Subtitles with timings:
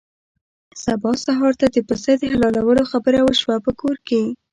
[0.83, 4.21] سبا سهار ته د پسه د حلالولو خبره وشوه په کور کې.